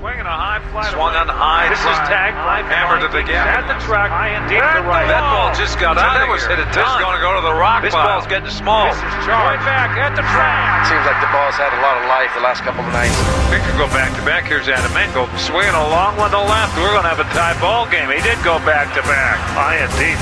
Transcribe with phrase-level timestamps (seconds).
[0.00, 0.88] Swinging a high fly.
[0.96, 1.68] Swung on high.
[1.68, 3.44] This is tagged by Hammered it again.
[3.44, 4.08] At the track.
[4.08, 5.04] High and deep to right.
[5.04, 6.80] That ball just got out that was hit a ton.
[6.80, 8.16] This is going to go to the rock This pile.
[8.16, 8.88] ball's getting small.
[8.88, 9.60] This is charged.
[9.68, 10.88] back at the track.
[10.88, 13.12] Seems like the ball's had a lot of life the last couple of nights.
[13.52, 14.48] We could go back to back.
[14.48, 16.80] Here's Adam Engel swinging a long one to left.
[16.80, 18.08] We're going to have a tie ball game.
[18.08, 19.36] He did go back to back.
[19.52, 20.16] High and deep.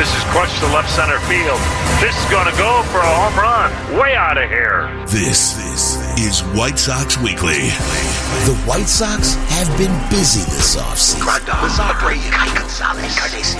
[0.00, 1.60] This is crushed to left center field.
[2.00, 3.68] This is going to go for a home run.
[4.00, 4.88] Way out of here.
[5.04, 5.87] This, this
[6.18, 7.70] is White Sox Weekly.
[8.44, 11.22] The White Sox have been busy this offseason.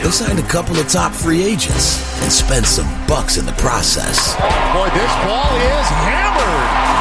[0.02, 4.34] They signed a couple of top free agents and spent some bucks in the process.
[4.74, 6.97] Boy, this ball is hammered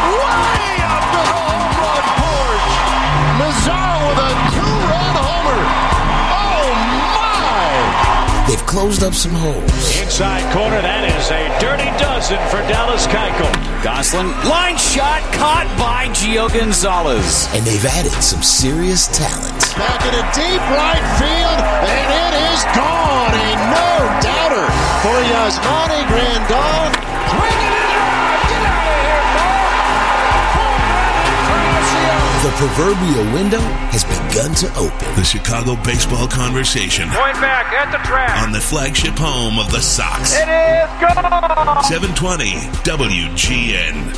[8.67, 9.63] closed up some holes
[10.03, 13.47] Inside corner, that is a dirty dozen for Dallas Keuchel.
[13.81, 17.47] Goslin, line shot caught by Gio Gonzalez.
[17.55, 19.55] and they've added some serious talent.
[19.79, 23.31] Back in a deep right field, and it is gone.
[23.31, 24.67] A no-doubter
[24.99, 27.76] for Yasmani Grandal.
[32.43, 33.59] The proverbial window
[33.91, 35.15] has begun to open.
[35.15, 38.41] The Chicago baseball conversation Going back at the track.
[38.43, 40.33] on the flagship home of the Sox.
[40.35, 41.83] It is gone.
[41.83, 42.51] 720
[42.85, 44.13] WGN.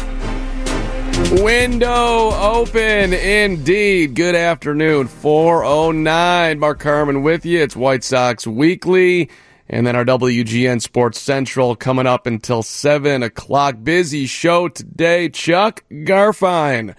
[1.44, 4.16] Window open indeed.
[4.16, 5.08] Good afternoon.
[5.08, 6.60] 409.
[6.60, 7.62] Mark Carman with you.
[7.62, 9.30] It's White Sox Weekly.
[9.72, 13.76] And then our WGN Sports Central coming up until 7 o'clock.
[13.84, 15.30] Busy show today.
[15.30, 16.96] Chuck Garfien.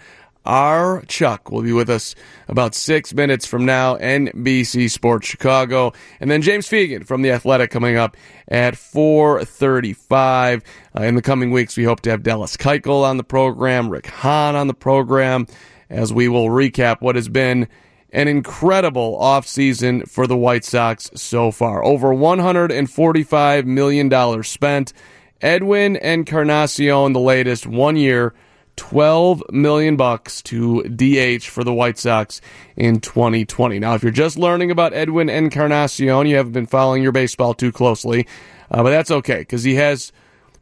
[0.47, 2.15] Our Chuck will be with us
[2.49, 3.97] about six minutes from now.
[3.97, 8.17] NBC Sports Chicago, and then James Fegan from the Athletic coming up
[8.49, 10.63] at 4:35.
[10.99, 14.07] Uh, in the coming weeks, we hope to have Dallas Keuchel on the program, Rick
[14.07, 15.47] Hahn on the program,
[15.91, 17.69] as we will recap what has been
[18.13, 21.85] an incredible offseason for the White Sox so far.
[21.85, 24.93] Over $145 million spent.
[25.41, 28.35] Edwin Encarnacion, the latest, one year,
[28.81, 32.41] 12 million bucks to DH for the White Sox
[32.77, 33.79] in 2020.
[33.79, 37.73] Now, if you're just learning about Edwin Encarnacion, you haven't been following your baseball too
[37.73, 38.27] closely,
[38.71, 40.13] uh, but that's okay because he has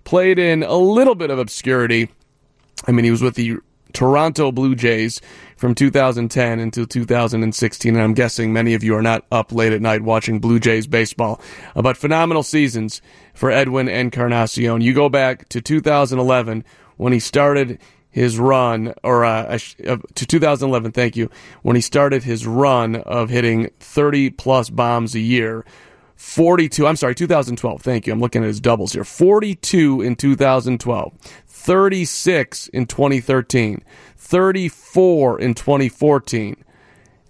[0.02, 2.08] played in a little bit of obscurity.
[2.88, 3.58] I mean, he was with the
[3.92, 5.20] Toronto Blue Jays
[5.56, 9.80] from 2010 until 2016, and I'm guessing many of you are not up late at
[9.80, 11.40] night watching Blue Jays baseball.
[11.76, 13.00] Uh, but phenomenal seasons
[13.32, 14.80] for Edwin Encarnacion.
[14.80, 16.64] You go back to 2011
[16.96, 17.78] when he started
[18.10, 21.30] his run, or uh, uh, to 2011, thank you,
[21.62, 25.64] when he started his run of hitting 30 plus bombs a year.
[26.16, 27.80] 42, I'm sorry, 2012.
[27.80, 28.12] Thank you.
[28.12, 29.04] I'm looking at his doubles here.
[29.04, 31.12] 42 in 2012,
[31.46, 33.84] 36 in 2013,
[34.16, 36.64] 34 in 2014,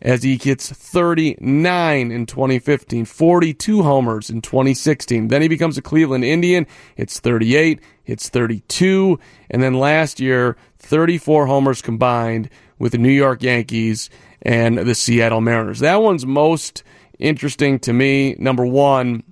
[0.01, 5.29] as he gets 39 in 2015, 42 homers in 2016.
[5.29, 9.19] Then he becomes a Cleveland Indian, hits 38, hits 32,
[9.51, 12.49] and then last year, 34 homers combined
[12.79, 14.09] with the New York Yankees
[14.43, 15.81] and the Seattle Mariners.
[15.81, 16.85] That one's most
[17.19, 18.37] interesting to me.
[18.39, 19.25] Number one,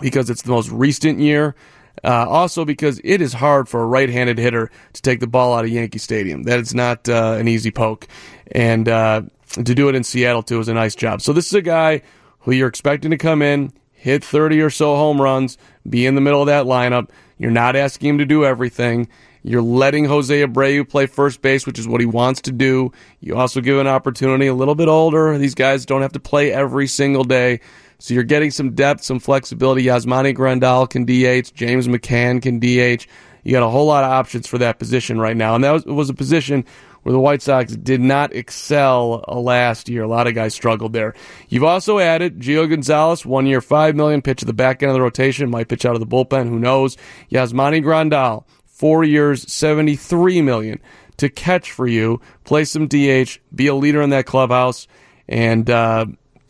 [0.00, 1.54] because it's the most recent year.
[2.02, 5.66] Uh, also, because it is hard for a right-handed hitter to take the ball out
[5.66, 6.44] of Yankee Stadium.
[6.44, 8.08] That is not uh, an easy poke,
[8.52, 9.22] and uh,
[9.52, 11.22] to do it in Seattle too is a nice job.
[11.22, 12.02] So this is a guy
[12.40, 16.20] who you're expecting to come in, hit 30 or so home runs, be in the
[16.20, 17.10] middle of that lineup.
[17.38, 19.08] You're not asking him to do everything.
[19.42, 22.92] You're letting Jose Abreu play first base, which is what he wants to do.
[23.20, 25.36] You also give an opportunity a little bit older.
[25.38, 27.60] These guys don't have to play every single day.
[27.98, 29.84] So you're getting some depth, some flexibility.
[29.84, 31.54] Yasmani Grandal can DH.
[31.54, 33.06] James McCann can DH.
[33.44, 35.54] You got a whole lot of options for that position right now.
[35.54, 36.64] And that was, was a position
[37.02, 40.02] where the White Sox did not excel uh, last year.
[40.02, 41.14] A lot of guys struggled there.
[41.48, 44.94] You've also added Gio Gonzalez, one year, five million, pitch at the back end of
[44.94, 46.96] the rotation, might pitch out of the bullpen, who knows.
[47.30, 50.80] Yasmani Grandal, four years, 73 million
[51.16, 54.86] to catch for you, play some DH, be a leader in that clubhouse.
[55.28, 56.06] And, uh,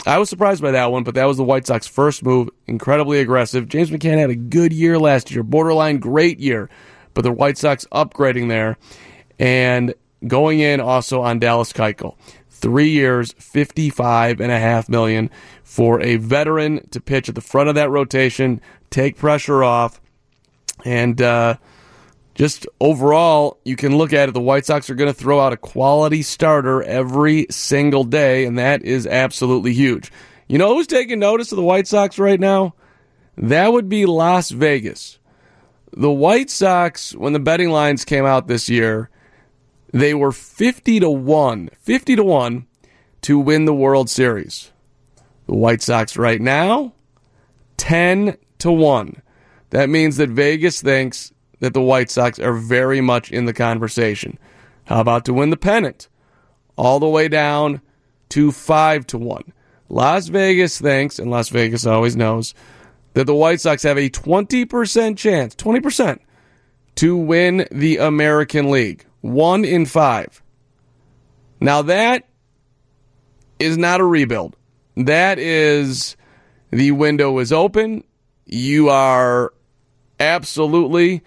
[0.07, 2.49] I was surprised by that one, but that was the White Sox first move.
[2.67, 3.69] Incredibly aggressive.
[3.69, 6.71] James McCann had a good year last year, borderline great year,
[7.13, 8.79] but the White Sox upgrading there
[9.39, 9.95] and
[10.27, 12.17] going in also on Dallas Keuchel.
[12.49, 15.31] Three years, fifty-five and a half million
[15.65, 20.01] for a veteran to pitch at the front of that rotation, take pressure off,
[20.85, 21.57] and uh,
[22.35, 24.33] just overall, you can look at it.
[24.33, 28.59] The White Sox are going to throw out a quality starter every single day, and
[28.59, 30.13] that is absolutely huge.
[30.49, 32.75] You know who's taking notice of the White Sox right now?
[33.37, 35.19] That would be Las Vegas.
[35.93, 39.10] The White Sox, when the betting lines came out this year,
[39.93, 42.67] they were 50 to 1, 50 to 1
[43.23, 44.71] to win the World Series.
[45.47, 46.93] The White Sox right now,
[47.77, 49.23] 10 to 1.
[49.71, 54.39] That means that Vegas thinks that the White Sox are very much in the conversation.
[54.85, 56.09] How about to win the pennant?
[56.77, 57.81] All the way down
[58.31, 59.53] to 5 to 1.
[59.89, 62.55] Las Vegas thinks, and Las Vegas always knows,
[63.15, 66.21] that the White Sox have a 20% chance, 20%,
[66.95, 69.05] to win the American League.
[69.21, 70.43] One in five.
[71.61, 72.25] Now that
[73.59, 74.57] is not a rebuild.
[74.97, 76.17] That is
[76.71, 78.05] the window is open.
[78.47, 79.53] You are
[80.19, 81.23] absolutely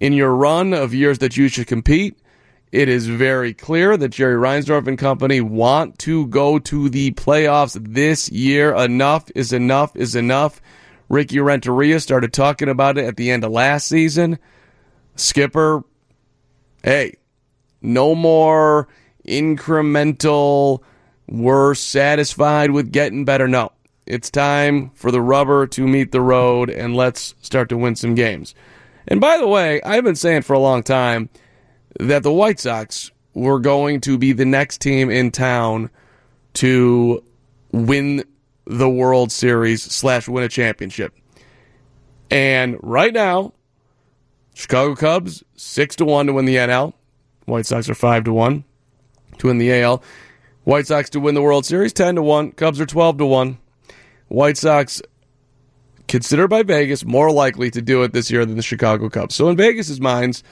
[0.00, 2.18] in your run of years that you should compete.
[2.72, 7.78] It is very clear that Jerry Reinsdorf and company want to go to the playoffs
[7.80, 8.74] this year.
[8.74, 10.60] Enough is enough is enough.
[11.08, 14.38] Ricky Renteria started talking about it at the end of last season.
[15.14, 15.84] Skipper,
[16.82, 17.14] hey,
[17.84, 18.88] no more
[19.26, 20.80] incremental,
[21.28, 23.46] we're satisfied with getting better.
[23.46, 23.72] No,
[24.06, 28.14] it's time for the rubber to meet the road and let's start to win some
[28.14, 28.54] games.
[29.06, 31.28] And by the way, I've been saying for a long time
[32.00, 35.90] that the White Sox were going to be the next team in town
[36.54, 37.22] to
[37.72, 38.24] win
[38.66, 41.14] the World Series slash win a championship.
[42.30, 43.52] And right now,
[44.54, 46.94] Chicago Cubs six to one to win the NL.
[47.44, 48.64] White Sox are five to one
[49.38, 50.02] to win the AL.
[50.64, 52.52] White Sox to win the World Series ten to one.
[52.52, 53.58] Cubs are twelve to one.
[54.28, 55.02] White Sox
[56.08, 59.34] considered by Vegas more likely to do it this year than the Chicago Cubs.
[59.34, 60.42] So in Vegas's minds,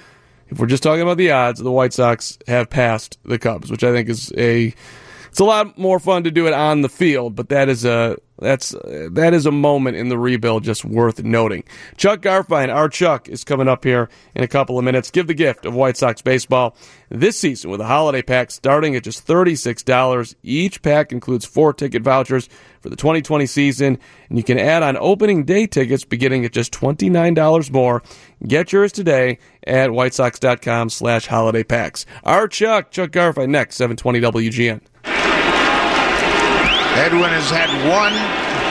[0.49, 3.85] if we're just talking about the odds, the White Sox have passed the Cubs, which
[3.85, 4.75] I think is a
[5.33, 8.19] it's a lot more fun to do it on the field, but that is a
[8.39, 11.65] that's that is a moment in the rebuild just worth noting.
[11.97, 15.11] Chuck Garfien, our Chuck, is coming up here in a couple of minutes.
[15.11, 16.77] Give the gift of White Sox baseball
[17.09, 20.35] this season with a holiday pack starting at just $36.
[20.43, 22.51] Each pack includes four ticket vouchers
[22.83, 23.99] for the 2020 season,
[24.29, 28.03] and you can add on opening day tickets beginning at just $29 more.
[28.47, 32.05] Get yours today at whitesox.com slash holiday packs.
[32.23, 34.92] Our Chuck, Chuck Garfien, next, 720 WGN.
[36.95, 38.13] Edwin has had one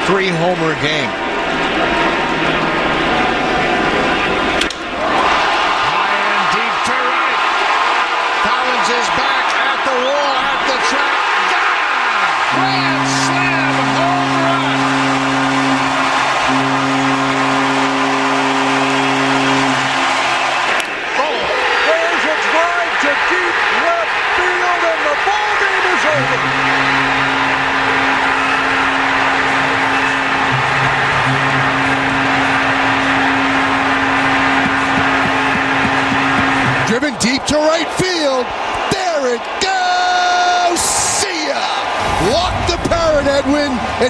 [0.06, 1.31] three homer game.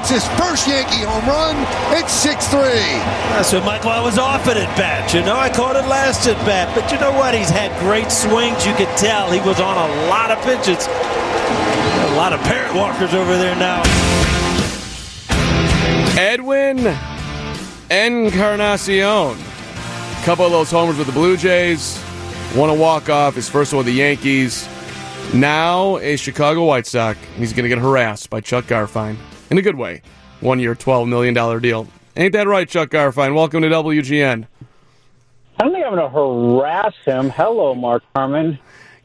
[0.01, 1.55] It's his first Yankee home run.
[1.95, 2.59] It's 6 3.
[2.59, 5.13] That's what Michael, I was off at at bat.
[5.13, 6.73] You know, I caught it last at bat.
[6.73, 7.35] But you know what?
[7.35, 8.65] He's had great swings.
[8.65, 10.87] You could tell he was on a lot of pitches.
[10.87, 13.83] A lot of parrot walkers over there now.
[16.17, 16.79] Edwin
[17.91, 19.37] Encarnacion.
[19.37, 22.03] A Couple of those homers with the Blue Jays.
[22.55, 24.67] Won a walk-off, his first one with the Yankees.
[25.35, 27.19] Now a Chicago White Sox.
[27.37, 29.15] He's going to get harassed by Chuck Garfien.
[29.51, 30.01] In a good way.
[30.39, 31.85] One year, $12 million deal.
[32.15, 33.35] Ain't that right, Chuck Garfien?
[33.35, 34.47] Welcome to WGN.
[35.59, 37.29] I don't think I'm going to harass him.
[37.29, 38.57] Hello, Mark Harmon.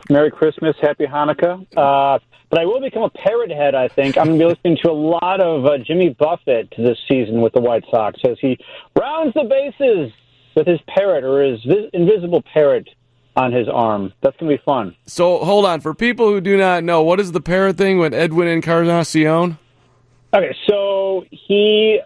[0.08, 1.66] Merry Christmas, Happy Hanukkah.
[1.76, 4.16] Uh, but I will become a parrot head, I think.
[4.16, 7.52] I'm going to be listening to a lot of uh, Jimmy Buffett this season with
[7.52, 8.56] the White Sox as he
[8.96, 10.12] rounds the bases
[10.54, 12.88] with his parrot or his vis- invisible parrot
[13.34, 14.12] on his arm.
[14.22, 14.94] That's going to be fun.
[15.06, 15.80] So hold on.
[15.80, 19.58] For people who do not know, what is the parrot thing with Edwin Encarnacion?
[20.36, 21.98] Okay, so he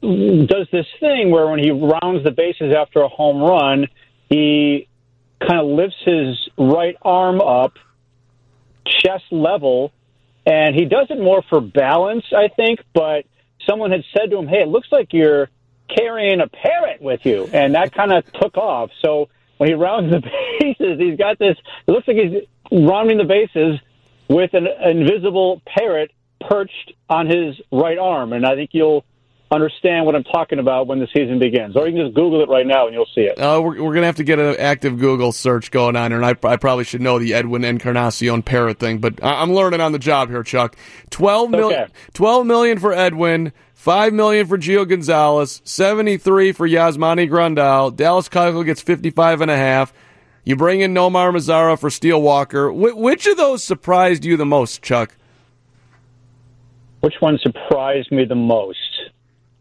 [0.00, 3.86] does this thing where when he rounds the bases after a home run,
[4.28, 4.88] he
[5.40, 7.74] kind of lifts his right arm up,
[8.84, 9.92] chest level,
[10.44, 12.80] and he does it more for balance, I think.
[12.92, 13.26] But
[13.64, 15.48] someone had said to him, "Hey, it looks like you're
[15.88, 18.90] carrying a parrot with you," and that kind of took off.
[19.02, 20.20] So when he rounds the
[20.60, 21.56] bases, he's got this.
[21.86, 23.78] It looks like he's rounding the bases
[24.28, 26.10] with an invisible parrot
[26.48, 29.04] perched on his right arm, and I think you'll
[29.50, 31.76] understand what I'm talking about when the season begins.
[31.76, 33.38] Or you can just Google it right now and you'll see it.
[33.38, 36.20] Uh, we're we're going to have to get an active Google search going on here,
[36.20, 39.80] and I, I probably should know the Edwin Encarnacion parrot thing, but I, I'm learning
[39.80, 40.76] on the job here, Chuck.
[41.10, 41.92] 12 million, Okay.
[42.14, 47.94] 12 million for Edwin, 5 million for Gio Gonzalez, 73 for Yasmani Grandal.
[47.94, 49.92] Dallas Keuchel gets 55 and a half.
[50.44, 52.70] You bring in Nomar Mazara for Steele Walker.
[52.70, 55.16] Wh- which of those surprised you the most, Chuck?
[57.00, 58.78] Which one surprised me the most?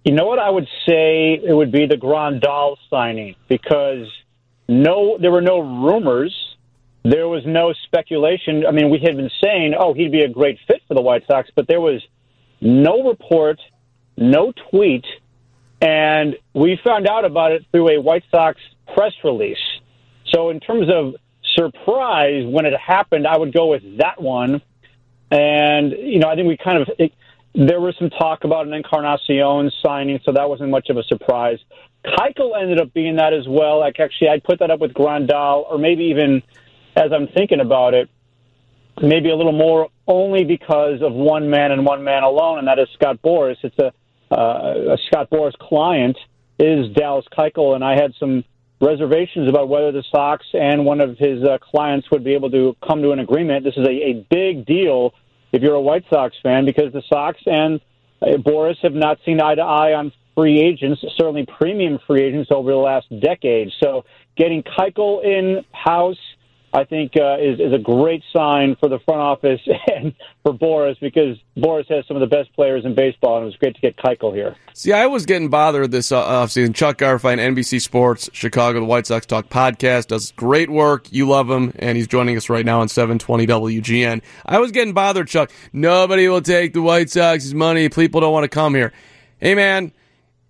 [0.04, 1.34] You know what I would say?
[1.34, 4.08] It would be the Grandal signing because
[4.68, 6.34] no, there were no rumors.
[7.04, 8.66] There was no speculation.
[8.68, 11.24] I mean, we had been saying, oh, he'd be a great fit for the White
[11.28, 12.02] Sox, but there was
[12.62, 13.60] no report,
[14.18, 15.06] no tweet,
[15.82, 18.60] and we found out about it through a White Sox
[18.96, 19.58] press release.
[20.34, 21.16] So, in terms of
[21.56, 24.62] surprise when it happened, I would go with that one.
[25.32, 26.90] And you know, I think we kind of
[27.56, 31.60] there was some talk about an Encarnacion signing, so that wasn't much of a surprise.
[32.06, 33.80] Keuchel ended up being that as well.
[33.80, 36.44] Like actually, I'd put that up with Grandal, or maybe even
[36.96, 38.10] as I'm thinking about it,
[39.02, 42.78] maybe a little more only because of one man and one man alone, and that
[42.78, 43.58] is Scott Boras.
[43.64, 43.94] It's a,
[44.32, 46.18] uh, a Scott Boras client
[46.60, 48.44] is Dallas Keuchel, and I had some
[48.82, 52.76] reservations about whether the Sox and one of his uh, clients would be able to
[52.86, 53.64] come to an agreement.
[53.64, 55.14] This is a, a big deal
[55.56, 57.80] if you're a White Sox fan because the Sox and
[58.22, 62.52] uh, Boras have not seen eye to eye on free agents, certainly premium free agents
[62.52, 63.72] over the last decade.
[63.82, 64.04] So
[64.36, 66.18] getting Keuchel in house
[66.76, 69.62] I think uh, is is a great sign for the front office
[69.96, 70.14] and
[70.44, 73.56] for Boras because Boras has some of the best players in baseball, and it was
[73.56, 74.58] great to get Keuchel here.
[74.74, 76.76] See, I was getting bothered this uh, offseason.
[76.76, 81.12] Chuck Garfien, NBC Sports, Chicago, the White Sox Talk podcast, does great work.
[81.14, 84.22] You love him, and he's joining us right now on 720 WGN.
[84.46, 85.54] I was getting bothered, Chuck.
[85.72, 87.88] Nobody will take the White Sox's money.
[87.88, 88.92] People don't want to come here.
[89.40, 89.94] Hey, man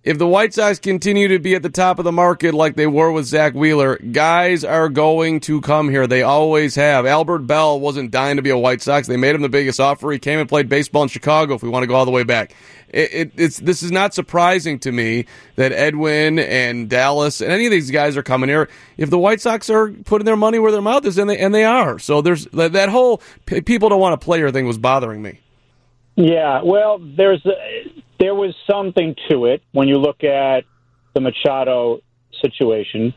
[0.06, 2.86] if the White Sox continue to be at the top of the market like they
[2.86, 6.06] were with Zack Wheeler, guys are going to come here.
[6.06, 7.06] They always have.
[7.06, 9.08] Albert Belle wasn't dying to be a White Sox.
[9.08, 10.12] They made him the biggest offer.
[10.12, 11.54] He came and played baseball in Chicago.
[11.54, 12.54] If we want to go all the way back,
[12.88, 17.66] it, it, it's this is not surprising to me that Edwin and Dallas and any
[17.66, 18.68] of these guys are coming here.
[18.96, 21.52] If the White Sox are putting their money where their mouth is, and they and
[21.52, 24.78] they are, so there's that, that whole people don't want to play here thing was
[24.78, 25.40] bothering me.
[26.14, 27.44] Yeah, well, there's
[28.18, 30.64] there was something to it when you look at
[31.14, 32.00] the Machado
[32.42, 33.14] situation.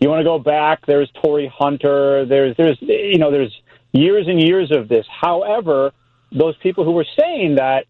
[0.00, 0.86] You want to go back?
[0.86, 2.24] There's Torii Hunter.
[2.24, 3.54] There's there's you know there's
[3.92, 5.06] years and years of this.
[5.10, 5.92] However,
[6.32, 7.86] those people who were saying that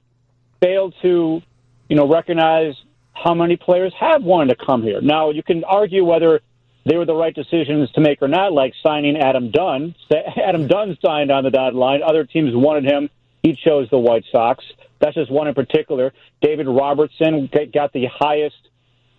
[0.60, 1.40] failed to
[1.88, 2.74] you know recognize
[3.12, 5.00] how many players have wanted to come here.
[5.00, 6.40] Now you can argue whether
[6.86, 9.94] they were the right decisions to make or not, like signing Adam Dunn.
[10.42, 12.02] Adam Dunn signed on the dotted line.
[12.02, 13.10] Other teams wanted him.
[13.42, 14.64] He chose the White Sox.
[15.00, 16.12] That's just one in particular.
[16.42, 18.56] David Robertson got the highest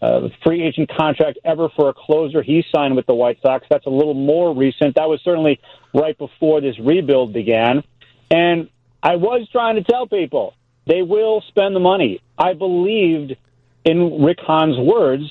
[0.02, 2.42] uh, free agent contract ever for a closer.
[2.42, 3.66] He signed with the White Sox.
[3.70, 4.96] That's a little more recent.
[4.96, 5.60] That was certainly
[5.94, 7.84] right before this rebuild began.
[8.30, 8.70] And
[9.04, 10.56] I was trying to tell people
[10.88, 12.22] they will spend the money.
[12.38, 13.36] I believed
[13.84, 15.24] in Rick Hahn's words.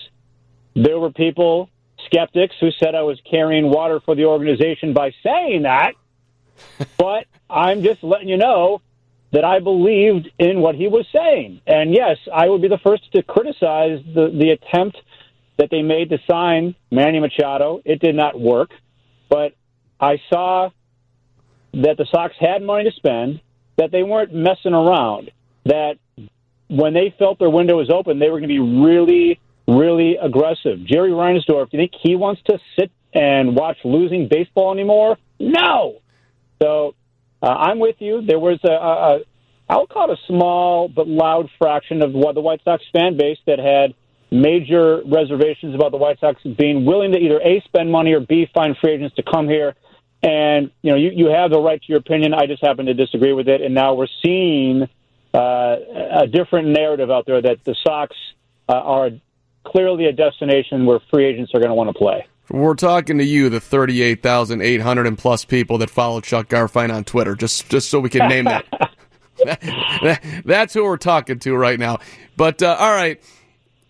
[0.74, 1.68] There were people,
[2.06, 5.94] skeptics, who said I was carrying water for the organization by saying that.
[6.96, 8.82] but I'm just letting you know
[9.32, 11.60] that I believed in what he was saying.
[11.66, 14.98] And yes, I would be the first to criticize the, the attempt
[15.56, 17.80] that they made to sign Manny Machado.
[17.84, 18.70] It did not work.
[19.28, 19.52] But
[20.00, 20.70] I saw
[21.74, 23.40] that the Sox had money to spend,
[23.76, 25.30] that they weren't messing around,
[25.64, 25.98] that
[26.68, 30.84] when they felt their window was open, they were going to be really, really aggressive.
[30.84, 35.18] Jerry Reinsdorf, do you think he wants to sit and watch losing baseball anymore?
[35.38, 36.00] No.
[36.62, 36.94] So
[37.42, 38.22] uh, I'm with you.
[38.26, 39.20] There was a, a, a,
[39.68, 43.58] I'll call it a small but loud fraction of the White Sox fan base that
[43.58, 43.94] had
[44.30, 48.48] major reservations about the White Sox being willing to either A, spend money or B,
[48.52, 49.74] find free agents to come here.
[50.22, 52.34] And, you know, you, you have the right to your opinion.
[52.34, 53.62] I just happen to disagree with it.
[53.62, 54.88] And now we're seeing
[55.32, 55.76] uh,
[56.22, 58.14] a different narrative out there that the Sox
[58.68, 59.10] uh, are
[59.64, 62.26] clearly a destination where free agents are going to want to play.
[62.50, 67.36] We're talking to you, the 38,800 and plus people that follow Chuck Garfien on Twitter,
[67.36, 68.66] just just so we can name that.
[70.44, 71.98] That's who we're talking to right now.
[72.36, 73.22] But uh, all right,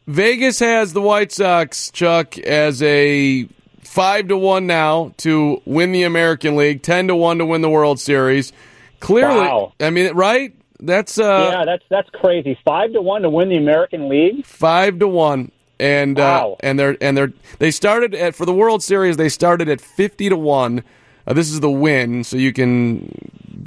[0.06, 3.48] Vegas has the White Sox, Chuck, as a
[3.82, 7.70] five to one now to win the American League, ten to one to win the
[7.70, 8.52] World Series.
[9.00, 9.72] Clearly, wow.
[9.80, 10.54] I mean, right?
[10.78, 12.58] That's uh, yeah, that's that's crazy.
[12.64, 14.44] Five to one to win the American League.
[14.44, 15.50] Five to one
[15.80, 16.52] and wow.
[16.52, 19.80] uh, and they're and they're they started at for the World Series they started at
[19.80, 20.84] fifty to one.
[21.26, 23.10] Uh, this is the win, so you can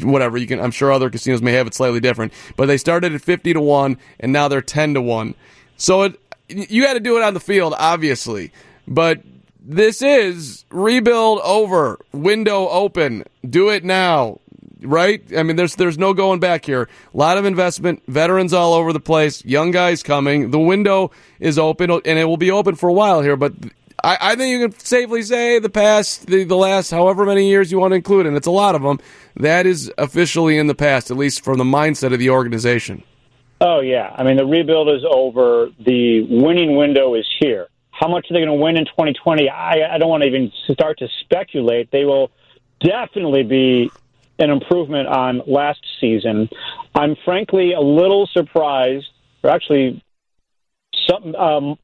[0.01, 0.59] whatever you can.
[0.59, 3.61] I'm sure other casinos may have it slightly different, but they started at fifty to
[3.61, 5.35] one, and now they're ten to one.
[5.77, 8.51] So it you had to do it on the field, obviously,
[8.87, 9.21] but
[9.59, 13.23] this is rebuild over, window open.
[13.49, 14.39] Do it now
[14.83, 15.23] right?
[15.35, 16.89] I mean, there's there's no going back here.
[17.13, 20.51] A lot of investment, veterans all over the place, young guys coming.
[20.51, 23.35] The window is open, and it will be open for a while here.
[23.35, 23.53] But
[24.03, 27.71] I, I think you can safely say the past, the, the last however many years
[27.71, 28.99] you want to include, and it's a lot of them.
[29.35, 33.03] That is officially in the past, at least from the mindset of the organization.
[33.61, 35.69] Oh yeah, I mean the rebuild is over.
[35.79, 37.67] The winning window is here.
[37.91, 39.49] How much are they going to win in 2020?
[39.49, 41.89] I, I don't want to even start to speculate.
[41.91, 42.31] They will
[42.81, 43.89] definitely be
[44.43, 46.49] an improvement on last season.
[46.93, 49.07] I'm frankly a little surprised,
[49.43, 50.03] or actually,
[51.09, 51.77] some um,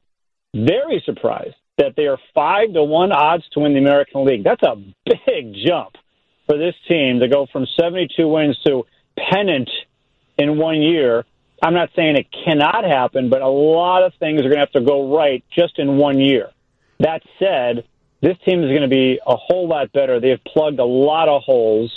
[0.54, 4.44] very surprised that they are five to one odds to win the American League.
[4.44, 4.76] That's a
[5.26, 5.96] big jump
[6.46, 8.84] for this team to go from 72 wins to
[9.16, 9.70] pennant
[10.36, 11.24] in one year.
[11.62, 14.72] I'm not saying it cannot happen, but a lot of things are going to have
[14.72, 16.50] to go right just in one year.
[16.98, 17.84] That said,
[18.22, 20.20] this team is going to be a whole lot better.
[20.20, 21.92] They have plugged a lot of holes,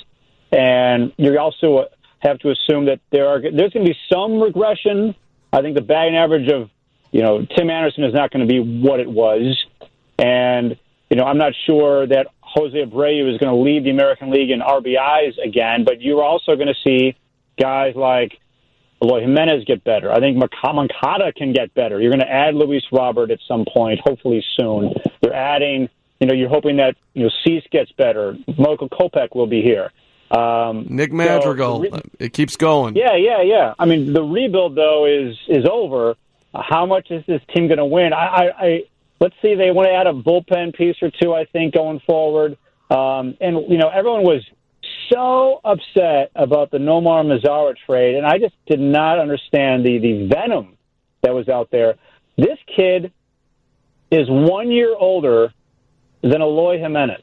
[0.53, 1.85] and you also
[2.19, 5.15] have to assume that there are there's going to be some regression.
[5.51, 6.69] I think the batting average of
[7.11, 9.57] you know Tim Anderson is not going to be what it was,
[10.17, 10.77] and
[11.09, 14.51] you know I'm not sure that Jose Abreu is going to lead the American League
[14.51, 17.15] in RBIs again, but you're also going to see
[17.59, 18.37] guys like
[19.01, 20.11] Eloy Jimenez get better.
[20.11, 21.99] I think Moncada can get better.
[21.99, 24.93] You're going to add Luis Robert at some point, hopefully soon.
[25.21, 28.37] You're adding, you know, you're hoping that you know Cease gets better.
[28.47, 29.91] Michael Kopech will be here.
[30.33, 32.95] Um, Nick Madrigal, so re- it keeps going.
[32.95, 33.73] Yeah, yeah, yeah.
[33.77, 36.15] I mean, the rebuild though is is over.
[36.55, 38.13] How much is this team going to win?
[38.13, 38.83] I, I, I
[39.19, 39.55] let's see.
[39.55, 41.33] They want to add a bullpen piece or two.
[41.33, 42.57] I think going forward.
[42.89, 44.43] Um, and you know, everyone was
[45.11, 50.27] so upset about the Nomar Mazara trade, and I just did not understand the the
[50.27, 50.77] venom
[51.21, 51.95] that was out there.
[52.37, 53.11] This kid
[54.11, 55.53] is one year older
[56.21, 57.21] than Eloy Jimenez.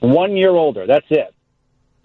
[0.00, 0.86] One year older.
[0.86, 1.34] That's it.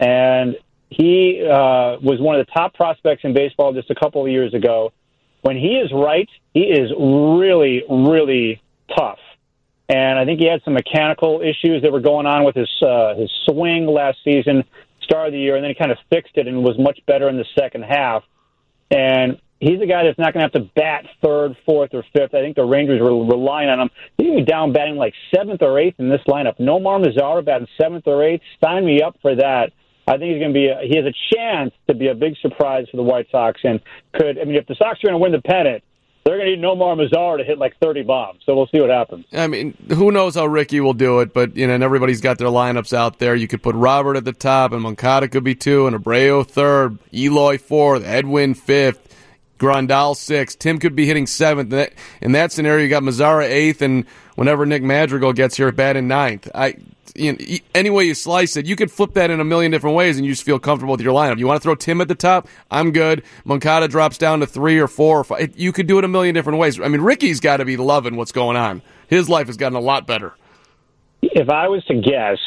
[0.01, 0.57] And
[0.89, 4.53] he uh, was one of the top prospects in baseball just a couple of years
[4.53, 4.91] ago.
[5.41, 8.61] When he is right, he is really, really
[8.95, 9.19] tough.
[9.87, 13.15] And I think he had some mechanical issues that were going on with his uh,
[13.15, 14.63] his swing last season
[15.01, 17.27] start of the year, and then he kind of fixed it and was much better
[17.27, 18.23] in the second half.
[18.89, 22.33] And he's a guy that's not going to have to bat third, fourth, or fifth.
[22.33, 23.89] I think the Rangers were relying on him.
[24.17, 26.57] He's going be down batting like seventh or eighth in this lineup.
[26.59, 28.43] Nomar Mazara batting seventh or eighth.
[28.63, 29.71] Sign me up for that.
[30.07, 30.67] I think he's going to be.
[30.67, 33.79] A, he has a chance to be a big surprise for the White Sox, and
[34.13, 34.39] could.
[34.39, 35.83] I mean, if the Sox are going to win the pennant,
[36.23, 38.41] they're going to need Nomar Mazara to hit like 30 bombs.
[38.45, 39.25] So we'll see what happens.
[39.33, 42.37] I mean, who knows how Ricky will do it, but, you know, and everybody's got
[42.37, 43.35] their lineups out there.
[43.35, 46.99] You could put Robert at the top, and Moncada could be two, and Abreu third,
[47.13, 49.07] Eloy fourth, Edwin fifth.
[49.57, 50.57] Grandal sixth.
[50.57, 51.71] Tim could be hitting seventh.
[52.19, 56.07] In that scenario, you got Mazara eighth, and whenever Nick Madrigal gets here, bat in
[56.07, 56.49] ninth.
[56.55, 56.77] I
[57.15, 59.95] you know, any way you slice it, you could flip that in a million different
[59.95, 61.37] ways, and you just feel comfortable with your lineup.
[61.39, 62.47] You want to throw Tim at the top?
[62.69, 63.23] I'm good.
[63.45, 65.53] Moncada drops down to three or four or five.
[65.57, 66.79] You could do it a million different ways.
[66.79, 68.81] I mean, Ricky's got to be loving what's going on.
[69.07, 70.33] His life has gotten a lot better.
[71.21, 72.39] If I was to guess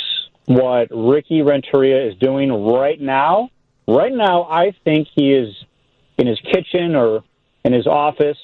[0.47, 3.51] what Ricky Renteria is doing right now,
[3.87, 5.55] right now, I think he is
[6.19, 7.23] in his kitchen or
[7.65, 8.39] in his office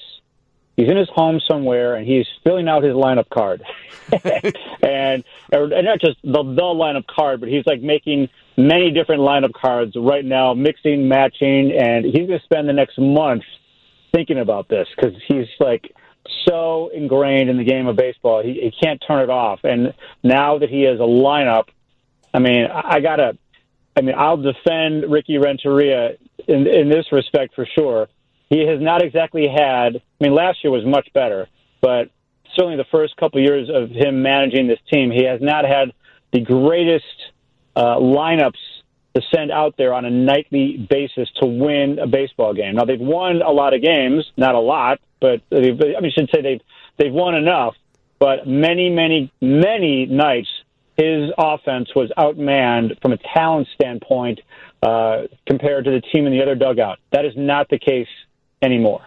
[0.75, 3.63] he's in his home somewhere and he's filling out his lineup card.
[4.83, 9.53] And and not just the the lineup card but he's like making many different lineup
[9.53, 13.43] cards right now mixing matching and he's going to spend the next month
[14.13, 15.93] thinking about this because he's like
[16.47, 19.59] so ingrained in the game of baseball he, he can't turn it off.
[19.63, 21.69] And now that he has a lineup
[22.33, 23.37] i mean i, I gotta
[23.95, 26.15] i mean i'll defend ricky renteria
[26.47, 28.09] in in this respect for sure
[28.51, 29.95] he has not exactly had.
[29.95, 31.47] I mean, last year was much better,
[31.81, 32.09] but
[32.53, 35.93] certainly the first couple of years of him managing this team, he has not had
[36.33, 37.05] the greatest
[37.77, 38.59] uh, lineups
[39.15, 42.75] to send out there on a nightly basis to win a baseball game.
[42.75, 46.29] Now they've won a lot of games, not a lot, but I mean, I should
[46.33, 46.61] say they've
[46.97, 47.75] they've won enough.
[48.19, 50.49] But many, many, many nights,
[50.97, 54.41] his offense was outmanned from a talent standpoint
[54.83, 56.99] uh, compared to the team in the other dugout.
[57.11, 58.07] That is not the case
[58.61, 59.01] anymore.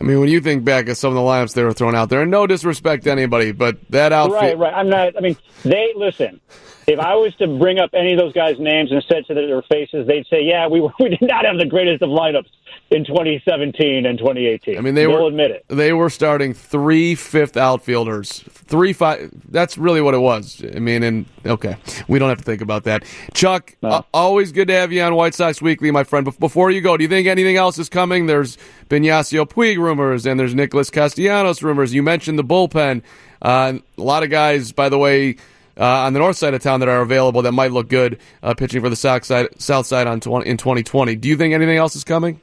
[0.00, 2.08] I mean, when you think back at some of the lineups they were throwing out
[2.10, 4.40] there, and no disrespect to anybody, but that outfit.
[4.40, 4.74] Right, right.
[4.74, 5.16] I'm not.
[5.16, 6.40] I mean, they listen.
[6.86, 9.62] If I was to bring up any of those guys' names and said to their
[9.62, 12.48] faces, they'd say, "Yeah, we we did not have the greatest of lineups
[12.90, 15.64] in 2017 and 2018." I mean, they They'll were admit it.
[15.68, 19.30] They were starting three fifth outfielders, three five.
[19.48, 20.64] That's really what it was.
[20.74, 21.76] I mean, and okay,
[22.08, 23.04] we don't have to think about that.
[23.32, 23.88] Chuck, no.
[23.88, 26.24] uh, always good to have you on White Sox Weekly, my friend.
[26.24, 28.26] But before you go, do you think anything else is coming?
[28.26, 31.94] There's been Puig rumors, and there's Nicholas Castellanos rumors.
[31.94, 33.02] You mentioned the bullpen.
[33.42, 35.36] Uh, a lot of guys, by the way
[35.76, 38.80] on the north side of town that are available that might look good uh, pitching
[38.80, 41.16] for the south side, south side on 20, in 2020.
[41.16, 42.40] Do you think anything else is coming?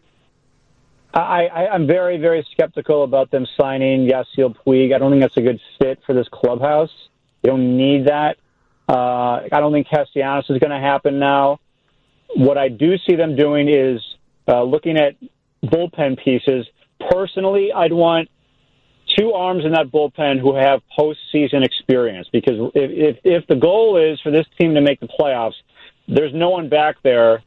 [1.14, 4.94] I, I, I'm very, very skeptical about them signing Yasiel Puig.
[4.94, 6.92] I don't think that's a good fit for this clubhouse.
[7.44, 8.38] You don't need that.
[8.88, 11.60] Uh, I don't think Castellanos is going to happen now.
[12.36, 14.02] What I do see them doing is
[14.48, 15.16] uh, looking at
[15.64, 16.68] bullpen pieces,
[17.10, 18.30] personally, I'd want
[19.18, 23.98] two arms in that bullpen who have postseason experience because if, if if the goal
[23.98, 25.56] is for this team to make the playoffs,
[26.08, 27.44] there's no one back there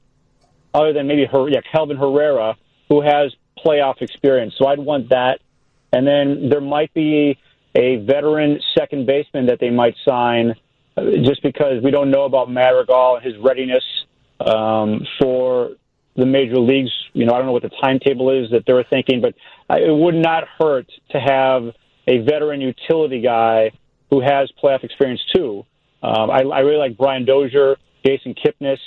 [0.73, 2.57] other than maybe her, yeah, Kelvin Herrera
[2.88, 4.55] who has playoff experience.
[4.59, 5.40] So I'd want that,
[5.93, 7.38] and then there might be
[7.75, 10.55] a veteran second baseman that they might sign
[10.97, 13.83] uh, just because we don't know about Madrigal and his readiness
[14.40, 15.71] um, for
[16.16, 16.90] the major leagues.
[17.12, 19.35] You know, I don't know what the timetable is that they're thinking, but
[19.70, 21.74] it would not hurt to have
[22.07, 23.70] a veteran utility guy
[24.11, 25.64] who has playoff experience too.
[26.03, 28.79] Um, I, I really like Brian Dozier, Jason Kipnis,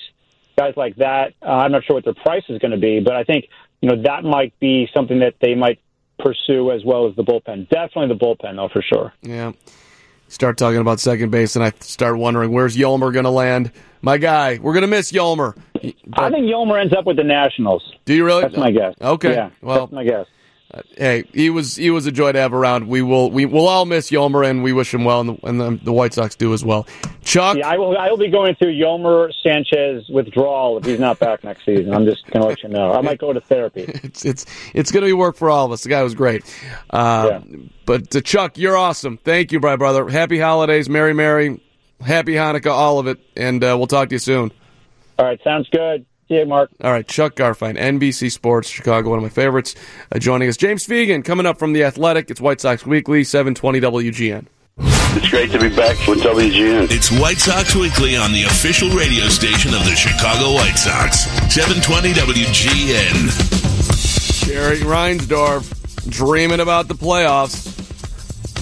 [0.58, 1.34] guys like that.
[1.42, 3.46] Uh, I'm not sure what their price is going to be, but I think
[3.82, 5.80] you know that might be something that they might
[6.20, 7.70] pursue as well as the bullpen.
[7.70, 9.14] Definitely the bullpen, though, for sure.
[9.22, 9.54] Yeah.
[10.30, 13.72] Start talking about second base, and I start wondering where's Yolmer going to land.
[14.02, 15.58] My guy, we're going to miss Yolmer.
[15.74, 17.94] But, I think Yolmer ends up with the Nationals.
[18.06, 18.42] Do you really?
[18.42, 18.96] That's my guess.
[19.02, 19.34] Okay.
[19.34, 20.28] Yeah, well, that's my guess.
[20.74, 22.90] Uh, hey, he was he was a joy to have around.
[22.90, 25.62] We will we will all miss Yolmer, and we wish him well, and the, and
[25.62, 26.86] the, the White Sox do as well.
[27.22, 27.98] Chuck, yeah, I will.
[27.98, 31.94] I will be going through Yolmer Sanchez withdrawal if he's not back next season.
[31.94, 32.92] I'm just going to let you know.
[32.92, 33.84] I might go to therapy.
[34.04, 35.84] it's it's it's going to be work for all of us.
[35.84, 36.44] The guy was great.
[36.90, 37.58] Uh, yeah.
[37.86, 39.18] But uh, Chuck, you're awesome.
[39.20, 40.10] Thank you, my brother.
[40.10, 41.62] Happy holidays, Merry Merry,
[42.02, 44.52] Happy Hanukkah, all of it, and uh, we'll talk to you soon.
[45.18, 46.06] All right, sounds good.
[46.28, 46.70] Yeah, Mark.
[46.84, 49.76] All right, Chuck Garfien, NBC Sports, Chicago, one of my favorites.
[50.12, 52.30] Uh, joining us, James Fegan, coming up from The Athletic.
[52.30, 54.46] It's White Sox Weekly, 720 WGN.
[54.80, 56.92] It's great to be back with WGN.
[56.92, 61.22] It's White Sox Weekly on the official radio station of the Chicago White Sox,
[61.54, 64.46] 720 WGN.
[64.46, 65.74] Jerry Reinsdorf
[66.10, 67.74] dreaming about the playoffs.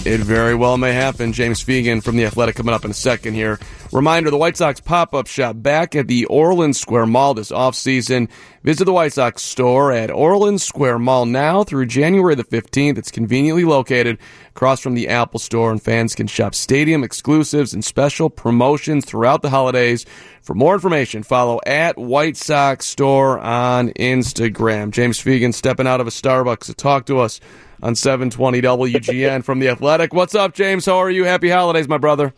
[0.06, 1.32] It very well may happen.
[1.32, 3.58] James Fegan from The Athletic coming up in a second here.
[3.92, 8.30] Reminder, the White Sox pop-up shop back at the Orland Square Mall this offseason.
[8.62, 12.98] Visit the White Sox store at Orland Square Mall now through January the 15th.
[12.98, 14.18] It's conveniently located
[14.50, 19.42] across from the Apple Store, and fans can shop stadium exclusives and special promotions throughout
[19.42, 20.06] the holidays.
[20.40, 24.92] For more information, follow at White Sox Store on Instagram.
[24.92, 27.40] James Fegan stepping out of a Starbucks to talk to us
[27.82, 30.12] on 720 WGN from The Athletic.
[30.12, 30.86] What's up, James?
[30.86, 31.24] How are you?
[31.24, 32.32] Happy holidays, my brother.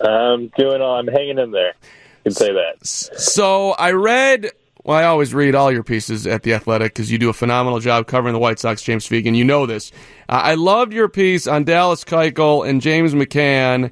[0.00, 0.80] I'm doing.
[0.80, 1.74] all, I'm hanging in there.
[2.24, 2.86] You can say that.
[2.86, 4.50] So I read.
[4.84, 7.78] Well, I always read all your pieces at the Athletic because you do a phenomenal
[7.80, 9.36] job covering the White Sox, James Fegan.
[9.36, 9.92] You know this.
[10.28, 13.90] Uh, I loved your piece on Dallas Keuchel and James McCann,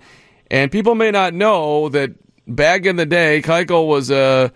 [0.51, 2.13] and people may not know that
[2.47, 4.53] back in the day, Keuchel was a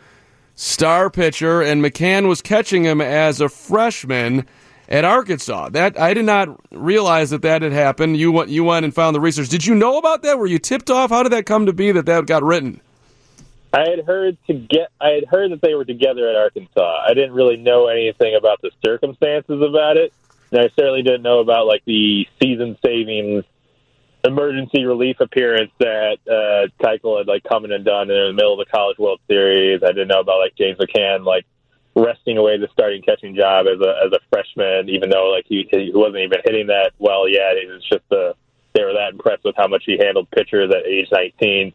[0.55, 4.47] star pitcher, and McCann was catching him as a freshman
[4.90, 5.70] at Arkansas.
[5.70, 8.16] That I did not realize that that had happened.
[8.16, 9.48] You went you went and found the research.
[9.48, 10.38] Did you know about that?
[10.38, 11.11] Were you tipped off?
[11.11, 12.81] How did that come to be that that got written?
[13.72, 14.90] I had heard to get.
[15.00, 17.05] I had heard that they were together at Arkansas.
[17.07, 20.12] I didn't really know anything about the circumstances about it,
[20.50, 23.44] and I certainly didn't know about like the season-saving
[24.24, 28.61] emergency relief appearance that uh, Keuchel had like come in and done in the middle
[28.61, 29.85] of the College World Series.
[29.85, 31.46] I didn't know about like James McCann like
[32.01, 35.67] wresting away the starting catching job as a as a freshman, even though like he
[35.71, 37.57] he wasn't even hitting that well yet.
[37.57, 38.35] It was just the
[38.75, 41.73] they were that impressed with how much he handled pitchers at age 19.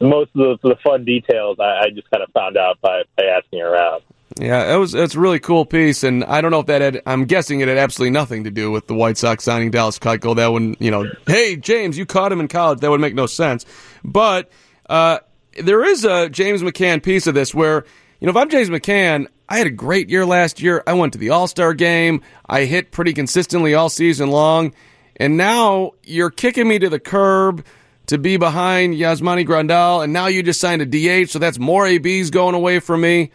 [0.00, 3.24] Most of the, the fun details I, I just kind of found out by, by
[3.24, 4.02] asking around.
[4.36, 7.02] Yeah, it was it's a really cool piece, and I don't know if that had.
[7.06, 10.36] I'm guessing it had absolutely nothing to do with the White Sox signing Dallas Keuchel.
[10.36, 12.80] That wouldn't, you know, hey James, you caught him in college.
[12.80, 13.64] That would make no sense.
[14.04, 14.50] But
[14.88, 15.20] uh,
[15.60, 17.84] there is a James McCann piece of this where
[18.20, 20.82] you know, if I'm James McCann, I had a great year last year.
[20.86, 22.22] I went to the All Star game.
[22.46, 24.74] I hit pretty consistently all season long.
[25.16, 27.64] And now you're kicking me to the curb
[28.06, 30.04] to be behind Yasmani Grandal.
[30.04, 33.30] And now you just signed a DH, so that's more ABs going away from me.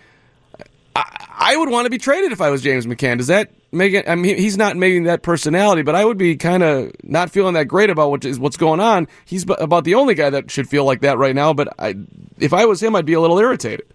[0.95, 3.17] I, I would want to be traded if I was James McCann.
[3.17, 4.07] Does that make it?
[4.07, 7.55] I mean, he's not making that personality, but I would be kind of not feeling
[7.55, 9.07] that great about what is what's going on.
[9.25, 11.53] He's about the only guy that should feel like that right now.
[11.53, 11.95] But I,
[12.39, 13.87] if I was him, I'd be a little irritated.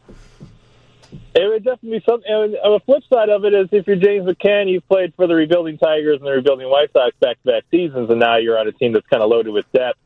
[1.10, 2.30] It would definitely be something.
[2.30, 5.34] And the flip side of it is, if you're James McCann, you've played for the
[5.34, 8.92] rebuilding Tigers and the rebuilding White Sox back-to-back seasons, and now you're on a team
[8.92, 9.98] that's kind of loaded with depth.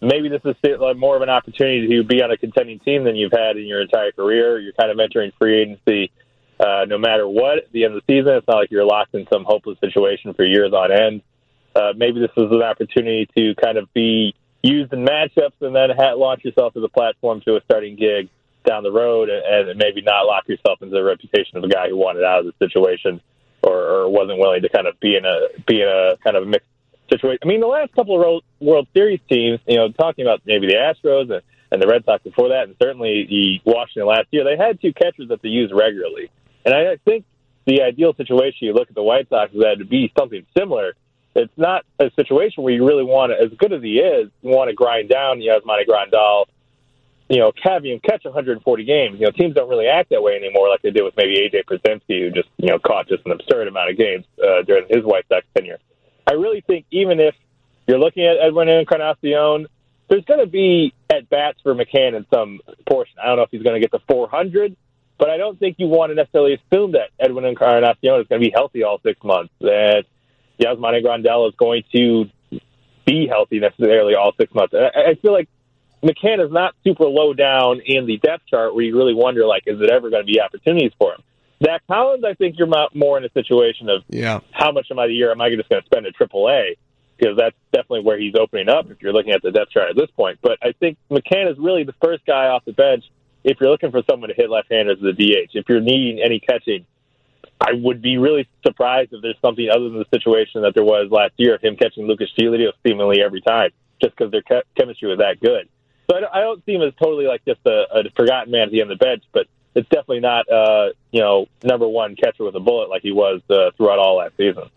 [0.00, 0.56] Maybe this is
[0.96, 3.80] more of an opportunity to be on a contending team than you've had in your
[3.80, 4.58] entire career.
[4.58, 6.10] You're kind of entering free agency
[6.60, 8.34] uh, no matter what at the end of the season.
[8.34, 11.22] It's not like you're locked in some hopeless situation for years on end.
[11.74, 15.90] Uh, maybe this is an opportunity to kind of be used in matchups and then
[16.18, 18.28] launch yourself as a platform to a starting gig
[18.64, 21.96] down the road and, maybe not lock yourself into the reputation of a guy who
[21.96, 23.20] wanted out of the situation
[23.62, 26.46] or, or wasn't willing to kind of be in a be in a kind of
[26.46, 26.68] mixed
[27.10, 27.38] situation.
[27.42, 30.74] I mean, the last couple of World Series teams, you know, talking about maybe the
[30.74, 34.56] Astros and, and the Red Sox before that, and certainly the Washington last year, they
[34.56, 36.30] had two catchers that they used regularly.
[36.64, 37.24] And I think
[37.66, 40.94] the ideal situation you look at the White Sox is that to be something similar.
[41.34, 44.50] It's not a situation where you really want to, as good as he is, you
[44.50, 46.46] want to grind down Yasmani Grandal,
[47.28, 49.18] you know, him catch 140 games.
[49.18, 51.64] You know, teams don't really act that way anymore like they did with maybe AJ
[51.64, 55.04] Pierzynski, who just, you know, caught just an absurd amount of games uh, during his
[55.04, 55.78] White Sox tenure.
[56.26, 57.34] I really think even if
[57.86, 59.66] you're looking at Edwin Encarnacion,
[60.08, 63.16] there's going to be at bats for McCann in some portion.
[63.22, 64.76] I don't know if he's going to get to 400,
[65.18, 68.46] but I don't think you want to necessarily assume that Edwin Encarnacion is going to
[68.46, 69.52] be healthy all six months.
[69.60, 70.04] That
[70.60, 72.30] Yasmani Grandal is going to
[73.06, 74.74] be healthy necessarily all six months.
[74.74, 75.48] I, I feel like
[76.04, 79.62] McCann is not super low down in the depth chart where you really wonder, like,
[79.66, 81.22] is it ever going to be opportunities for him?
[81.64, 84.40] Zack Collins, I think you're more in a situation of yeah.
[84.52, 86.76] how much of my year am I just going to spend at AAA?
[87.16, 89.96] Because that's definitely where he's opening up if you're looking at the depth chart at
[89.96, 90.38] this point.
[90.42, 93.04] But I think McCann is really the first guy off the bench
[93.44, 95.54] if you're looking for someone to hit left-handers as a DH.
[95.54, 96.84] If you're needing any catching,
[97.60, 101.08] I would be really surprised if there's something other than the situation that there was
[101.10, 103.70] last year of him catching Lucas Giolito seemingly every time,
[104.02, 104.42] just because their
[104.76, 105.68] chemistry was that good.
[106.08, 108.62] So I don't, I don't see him as totally like just a, a forgotten man
[108.62, 112.14] at the end of the bench, but it's definitely not, uh, you know, number one
[112.14, 114.70] catcher with a bullet like he was uh, throughout all last season.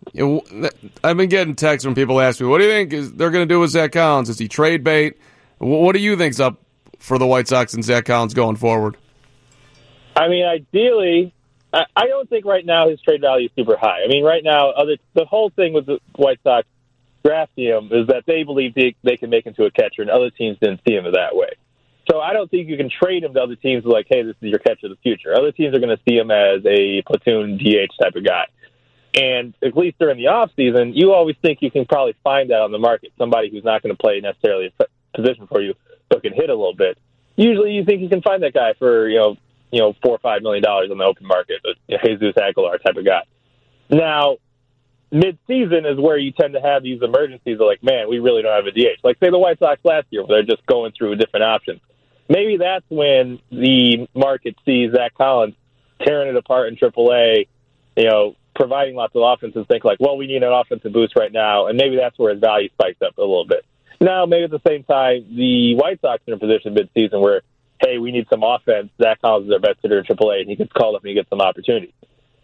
[1.03, 3.47] I've been getting texts when people ask me, "What do you think is they're going
[3.47, 4.29] to do with Zack Collins?
[4.29, 5.17] Is he trade bait?
[5.59, 6.59] What do you think's up
[6.99, 8.97] for the White Sox and Zack Collins going forward?"
[10.15, 11.33] I mean, ideally,
[11.71, 14.03] I, I don't think right now his trade value is super high.
[14.03, 16.67] I mean, right now, other the whole thing with the White Sox
[17.27, 20.09] drafting him is that they believe they, they can make him to a catcher, and
[20.09, 21.49] other teams didn't see him that way.
[22.09, 24.49] So I don't think you can trade him to other teams like, hey, this is
[24.49, 25.35] your catcher of the future.
[25.35, 28.45] Other teams are going to see him as a platoon DH type of guy.
[29.13, 32.61] And at least during the off season, you always think you can probably find that
[32.61, 34.85] on the market, somebody who's not going to play necessarily a
[35.15, 35.73] position for you,
[36.09, 36.97] but can hit a little bit.
[37.35, 39.37] Usually, you think you can find that guy for you know,
[39.71, 42.95] you know, four or five million dollars on the open market, a Jesus Aguilar type
[42.95, 43.23] of guy.
[43.89, 44.37] Now,
[45.11, 48.55] mid-season is where you tend to have these emergencies of like, man, we really don't
[48.55, 49.03] have a DH.
[49.03, 51.79] Like say the White Sox last year, where they're just going through a different options
[52.29, 55.55] maybe that's when the market sees Zack Collins
[56.01, 57.47] tearing it apart in AAA,
[57.95, 61.15] you know, providing lots of offense and think like, well, we need an offensive boost
[61.15, 63.65] right now, and maybe that's where his value spikes up a little bit.
[63.99, 67.41] Now, maybe at the same time, the White Sox are in a position mid-season where,
[67.83, 68.89] hey, we need some offense.
[69.01, 71.15] Zack Collins is our best hitter in AAA, and he gets called up and he
[71.15, 71.93] gets some opportunity.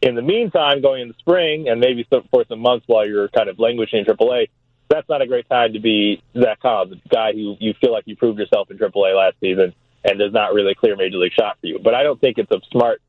[0.04, 3.48] In the meantime, going in the spring and maybe for some months while you're kind
[3.48, 4.50] of languishing in AAA,
[4.90, 8.04] that's not a great time to be Zack Collins, a guy who you feel like
[8.06, 11.32] you proved yourself in AAA last season, and there's not really a clear major league
[11.32, 11.80] shot for you.
[11.82, 13.02] But I don't think it's a smart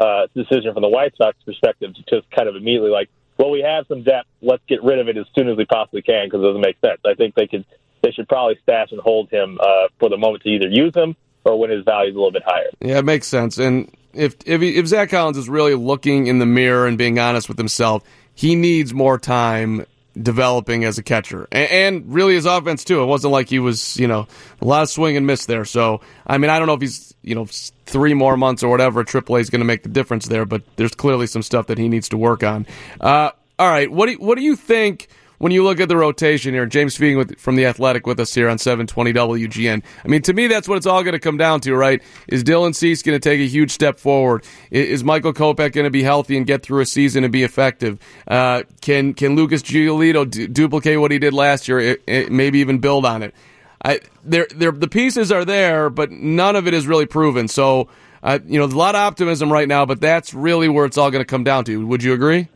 [0.00, 3.60] uh, decision from the White Sox perspective to just kind of immediately like, well, we
[3.60, 6.40] have some depth, let's get rid of it as soon as we possibly can because
[6.40, 7.00] it doesn't make sense.
[7.06, 7.64] I think they could
[8.02, 11.14] they should probably stash and hold him uh, for the moment to either use him
[11.44, 12.70] or when his value is a little bit higher.
[12.80, 13.58] Yeah, it makes sense.
[13.58, 17.48] And if if, if Zack Collins is really looking in the mirror and being honest
[17.48, 18.02] with himself,
[18.34, 19.86] he needs more time
[20.20, 23.00] developing as a catcher and, and, really his offense too.
[23.00, 24.26] It wasn't like he was, you know,
[24.60, 25.64] a lot of swing and miss there.
[25.64, 27.46] So, I mean, I don't know if he's, you know,
[27.86, 30.94] three more months or whatever, AAA is going to make the difference there, but there's
[30.94, 32.66] clearly some stuff that he needs to work on.
[33.00, 33.90] Uh, all right.
[33.90, 35.08] What do, what do you think
[35.40, 38.34] when you look at the rotation here, James Fegan with, from The Athletic with us
[38.34, 39.82] here on 720 WGN.
[40.04, 42.02] I mean, to me, that's what it's all going to come down to, right?
[42.28, 44.44] Is Dylan Cease going to take a huge step forward?
[44.70, 47.98] Is Michael Kopech going to be healthy and get through a season and be effective?
[48.28, 51.80] Uh, can can Lucas Giolito d- duplicate what he did last year?
[51.80, 53.34] It, it, maybe even build on it.
[53.82, 57.48] I, they're, they're, the pieces are there, but none of it is really proven.
[57.48, 57.88] So,
[58.22, 61.10] uh, you know, a lot of optimism right now, but that's really where it's all
[61.10, 61.86] going to come down to.
[61.86, 62.48] Would you agree?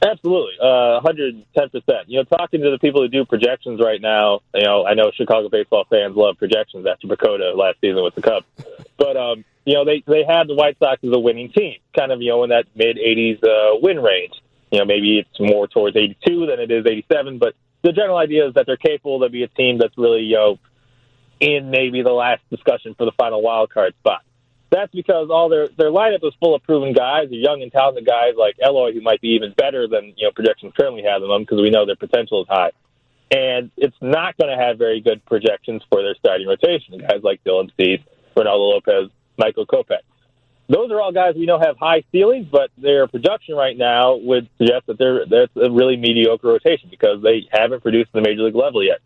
[0.00, 1.42] Absolutely, uh, 110%.
[2.06, 5.10] You know, talking to the people who do projections right now, you know, I know
[5.12, 8.46] Chicago baseball fans love projections after PECOTA last season with the Cubs.
[8.96, 12.12] But, um, you know, they, they had the White Sox as a winning team, kind
[12.12, 14.34] of, you know, in that mid 80s uh, win range.
[14.70, 18.46] You know, maybe it's more towards 82 than it is 87, but the general idea
[18.46, 20.58] is that they're capable to be a team that's really, you know,
[21.40, 24.22] in maybe the last discussion for the final wild card spot
[24.70, 28.34] that's because all their their lineup is full of proven guys, young and talented guys
[28.36, 31.60] like Eloy, who might be even better than you know projections currently have them because
[31.60, 32.72] we know their potential is high.
[33.30, 36.98] And it's not going to have very good projections for their starting rotation.
[36.98, 38.00] Guys like Dylan Cease,
[38.36, 40.00] Reynaldo Lopez, Michael Kopech.
[40.70, 44.48] Those are all guys we know have high ceilings, but their production right now would
[44.58, 48.54] suggest that they're that's a really mediocre rotation because they haven't produced the major league
[48.54, 48.98] level yet.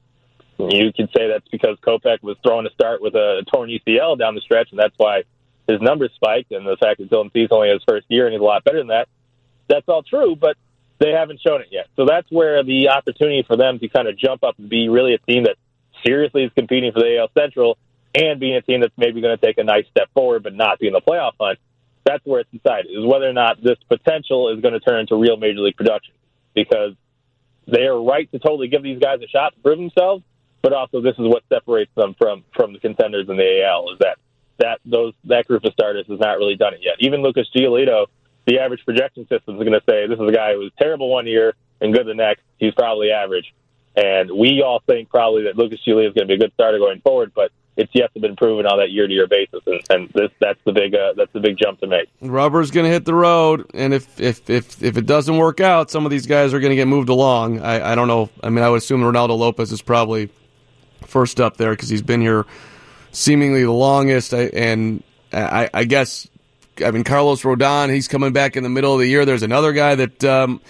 [0.58, 4.34] You could say that's because Kopech was throwing a start with a torn UCL down
[4.34, 5.22] the stretch, and that's why
[5.68, 8.40] his numbers spiked and the fact that Dylan Cease only his first year and he's
[8.40, 9.08] a lot better than that,
[9.68, 10.56] that's all true, but
[10.98, 11.88] they haven't shown it yet.
[11.96, 15.14] So that's where the opportunity for them to kind of jump up and be really
[15.14, 15.56] a team that
[16.04, 17.78] seriously is competing for the AL Central
[18.14, 20.78] and being a team that's maybe going to take a nice step forward but not
[20.78, 21.58] be in the playoff hunt.
[22.04, 25.16] That's where it's decided is whether or not this potential is going to turn into
[25.16, 26.14] real major league production
[26.54, 26.94] because
[27.66, 30.24] they are right to totally give these guys a shot to prove themselves.
[30.62, 33.98] But also, this is what separates them from from the contenders in the AL is
[33.98, 34.18] that
[34.58, 36.94] that those that group of starters has not really done it yet.
[36.98, 38.06] Even Lucas Giolito,
[38.46, 41.08] the average projection system is going to say this is a guy who was terrible
[41.08, 42.42] one year and good the next.
[42.58, 43.52] He's probably average,
[43.96, 46.78] and we all think probably that Lucas Giolito is going to be a good starter
[46.78, 47.32] going forward.
[47.34, 50.30] But it's yet to been proven on that year to year basis, and, and this
[50.40, 52.08] that's the big uh, that's the big jump to make.
[52.20, 55.90] Rubber's going to hit the road, and if if if if it doesn't work out,
[55.90, 57.60] some of these guys are going to get moved along.
[57.60, 58.28] I, I don't know.
[58.42, 60.28] I mean, I would assume Reynaldo Lopez is probably
[61.06, 62.46] first up there because he's been here
[63.12, 64.34] seemingly the longest.
[64.34, 66.28] And I, I guess
[66.84, 69.24] I mean Carlos Rodon, he's coming back in the middle of the year.
[69.24, 70.24] There's another guy that.
[70.24, 70.60] Um,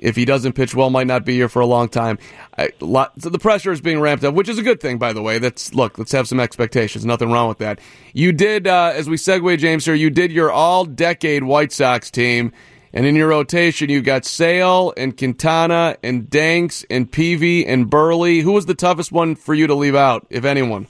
[0.00, 2.18] if he doesn't pitch well, might not be here for a long time.
[2.58, 5.14] I, lot, so the pressure is being ramped up, which is a good thing, by
[5.14, 5.38] the way.
[5.38, 7.06] That's look, let's have some expectations.
[7.06, 7.78] Nothing wrong with that.
[8.12, 9.94] You did, uh, as we segue, James here.
[9.94, 12.52] You did your all-decade White Sox team,
[12.92, 18.42] and in your rotation, you got Sale and Quintana and Danks and Peavy and Buehrle.
[18.42, 20.86] Who was the toughest one for you to leave out, if anyone?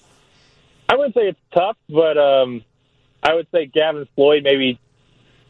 [0.88, 2.64] I wouldn't say it's tough, but um,
[3.22, 4.78] I would say Gavin Floyd maybe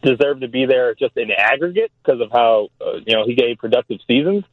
[0.03, 3.59] deserved to be there just in aggregate because of how uh, you know he gave
[3.59, 4.45] productive seasons.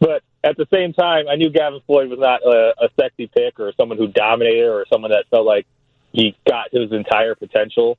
[0.00, 3.58] But at the same time, I knew Gavin Floyd was not a, a sexy pick
[3.58, 5.66] or someone who dominated or someone that felt like
[6.12, 7.98] he got his entire potential.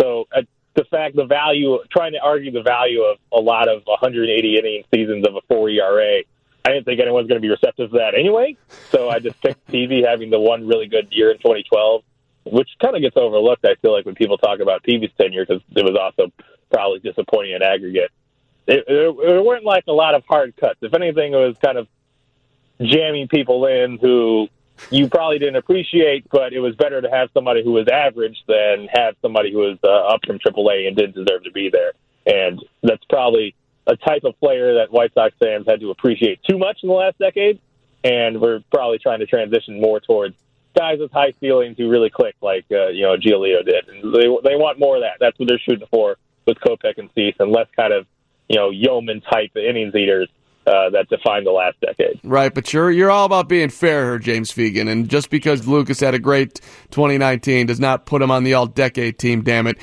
[0.00, 0.42] So uh,
[0.74, 4.82] the fact, the value, trying to argue the value of a lot of 180 inning
[4.94, 6.22] seasons of a four ERA,
[6.64, 8.56] I didn't think anyone's going to be receptive to that anyway.
[8.90, 12.02] So I just picked Peavy having the one really good year in 2012
[12.44, 13.64] which kind of gets overlooked.
[13.64, 16.32] I feel like when people talk about Peavy's tenure because it was also
[16.70, 18.10] probably disappointing in aggregate.
[18.66, 20.78] It, it, it weren't like a lot of hard cuts.
[20.82, 21.88] If anything, it was kind of
[22.80, 24.48] jamming people in who
[24.90, 28.88] you probably didn't appreciate, but it was better to have somebody who was average than
[28.92, 31.92] have somebody who was uh, up from AAA and didn't deserve to be there.
[32.26, 33.54] And that's probably
[33.90, 36.94] a type of player that White Sox fans had to appreciate too much in the
[36.94, 37.60] last decade,
[38.04, 40.36] and we're probably trying to transition more towards
[40.78, 43.88] guys with high ceilings who really click, like uh, you know Giolito did.
[43.88, 45.16] And they they want more of that.
[45.18, 48.06] That's what they're shooting for with Kopech and Cease, and less kind of
[48.48, 50.28] you know yeoman type innings eaters.
[50.66, 52.20] Uh, that defined the last decade.
[52.22, 55.98] Right, but you're you're all about being fair here, James Fegan, and just because Lucas
[55.98, 59.42] had a great 2019 does not put him on the all decade team.
[59.42, 59.78] Damn it.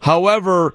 [0.00, 0.74] However,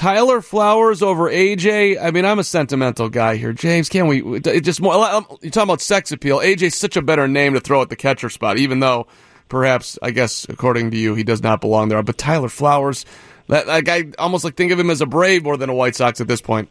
[0.00, 2.02] Tyler Flowers over AJ.
[2.02, 3.90] I mean, I'm a sentimental guy here, James.
[3.90, 4.22] Can we?
[4.38, 4.94] It just more.
[4.94, 6.38] You're talking about sex appeal.
[6.38, 9.08] AJ's such a better name to throw at the catcher spot, even though
[9.50, 12.02] perhaps I guess according to you he does not belong there.
[12.02, 13.04] But Tyler Flowers,
[13.48, 15.96] that like I almost like think of him as a Brave more than a White
[15.96, 16.70] Sox at this point.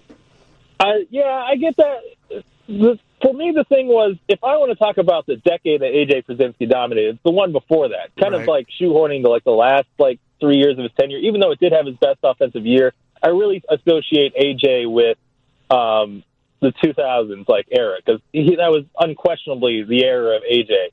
[0.79, 2.43] Uh, yeah, I get that.
[2.67, 5.91] The, for me, the thing was, if I want to talk about the decade that
[5.91, 8.09] AJ Pierzynski dominated, it's the one before that.
[8.19, 8.41] Kind right.
[8.41, 11.51] of like shoehorning to like the last like three years of his tenure, even though
[11.51, 12.93] it did have his best offensive year.
[13.21, 15.17] I really associate AJ with
[15.69, 16.23] um,
[16.61, 20.89] the 2000s like era because that was unquestionably the era of AJ.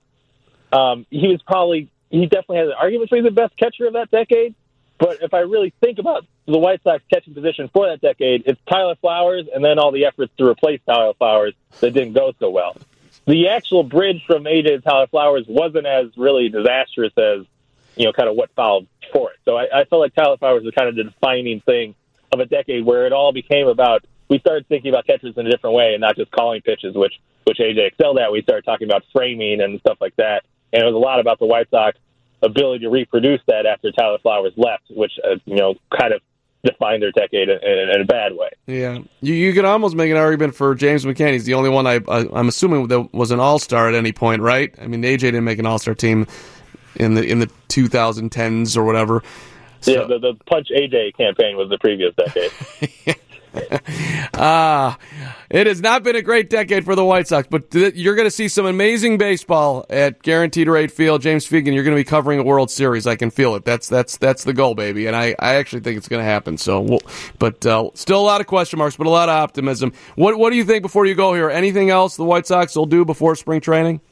[0.73, 3.95] Um, he was probably he definitely has an argument for being the best catcher of
[3.95, 4.55] that decade.
[4.99, 8.61] But if I really think about the White Sox catching position for that decade, it's
[8.67, 12.51] Tyler Flowers and then all the efforts to replace Tyler Flowers that didn't go so
[12.51, 12.77] well.
[13.27, 17.45] The actual bridge from AJ to Tyler Flowers wasn't as really disastrous as,
[17.97, 19.39] you know, kind of what followed for it.
[19.45, 21.95] So I, I felt like Tyler Flowers was kind of the defining thing
[22.33, 25.51] of a decade where it all became about we started thinking about catchers in a
[25.51, 28.33] different way and not just calling pitches, which which AJ excelled at.
[28.33, 31.39] We started talking about framing and stuff like that, and it was a lot about
[31.39, 31.97] the White Sox
[32.43, 36.21] ability to reproduce that after Tyler Flowers left, which uh, you know kind of
[36.65, 38.49] defined their decade in, in, in, a bad way.
[38.67, 41.33] Yeah, you you could almost make an argument for James McCann.
[41.33, 44.13] He's the only one I, I am assuming that was an All Star at any
[44.13, 44.75] point, right?
[44.81, 46.27] I mean, AJ didn't make an All Star team
[46.97, 49.23] in the in the 2010s or whatever.
[49.87, 49.93] So.
[49.93, 52.51] Yeah, the, the Punch AJ campaign was the previous decade.
[54.39, 57.95] Ah, uh, it has not been a great decade for the White Sox, but th-
[57.95, 61.23] you're going to see some amazing baseball at Guaranteed Rate Field.
[61.23, 63.07] James Fegan, you're going to be covering a World Series.
[63.07, 63.65] I can feel it.
[63.65, 66.59] That's that's that's the goal, baby, and I, I actually think it's going to happen.
[66.59, 67.01] So, we'll,
[67.39, 69.95] but uh, still a lot of question marks, but a lot of optimism.
[70.17, 71.49] What what do you think before you go here?
[71.49, 74.03] Anything else the White Sox will do before spring training?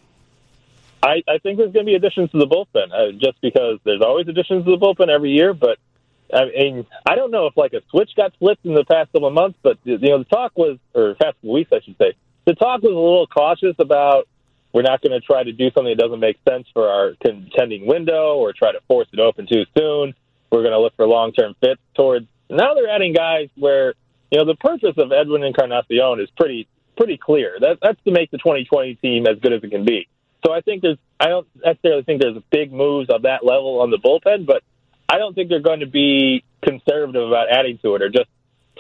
[1.04, 4.00] I, I think there's going to be additions to the bullpen, uh, just because there's
[4.00, 5.52] always additions to the bullpen every year.
[5.52, 5.78] But
[6.32, 9.28] I mean, I don't know if like a switch got flipped in the past couple
[9.28, 12.14] of months, but you know, the talk was, or past weeks, I should say,
[12.46, 14.28] the talk was a little cautious about
[14.72, 17.86] we're not going to try to do something that doesn't make sense for our contending
[17.86, 20.14] window or try to force it open too soon.
[20.50, 22.26] We're going to look for long-term fits towards.
[22.48, 23.94] Now they're adding guys where
[24.30, 27.58] you know the purpose of Edwin Encarnacion is pretty pretty clear.
[27.60, 30.08] That, that's to make the 2020 team as good as it can be.
[30.44, 33.90] So I think there's, I don't necessarily think there's big moves of that level on
[33.90, 34.62] the bullpen, but
[35.08, 38.28] I don't think they're going to be conservative about adding to it or just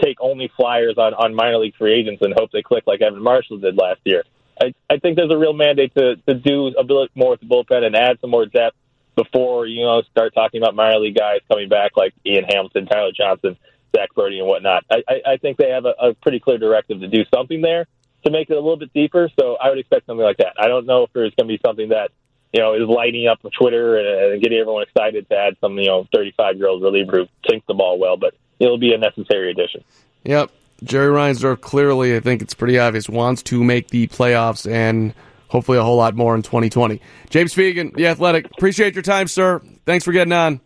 [0.02, 3.22] take only flyers on, on minor league free agents and hope they click like Evan
[3.22, 4.24] Marshall did last year.
[4.60, 7.46] I, I think there's a real mandate to, to do a bit more with the
[7.46, 8.76] bullpen and add some more depth
[9.16, 13.12] before, you know, start talking about minor league guys coming back like Ian Hamilton, Tyler
[13.16, 13.56] Johnson,
[13.96, 14.84] Zack Burdi, and whatnot.
[14.90, 17.86] I, I, I think they have a, a pretty clear directive to do something there
[18.24, 19.30] to make it a little bit deeper.
[19.38, 20.54] So I would expect something like that.
[20.58, 22.10] I don't know if there's going to be something that
[22.52, 25.86] you know is lighting up Twitter and, and getting everyone excited to add some you
[25.86, 29.50] know 35 year old reliever who sinks the ball well, but it'll be a necessary
[29.50, 29.84] addition.
[30.24, 30.50] Yep,
[30.82, 35.14] Jerry Reinsdorf clearly, I think it's pretty obvious, wants to make the playoffs and
[35.48, 37.00] hopefully a whole lot more in 2020.
[37.30, 39.60] James Fegan, The Athletic, appreciate your time, sir.
[39.84, 40.60] Thanks for getting on.